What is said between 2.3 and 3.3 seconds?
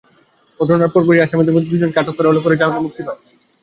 পরে জামিনে মুক্তি পায়।